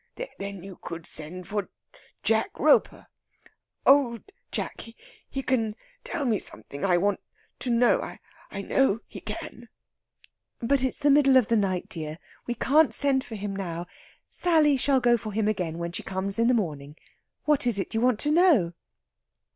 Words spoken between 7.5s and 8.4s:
to know....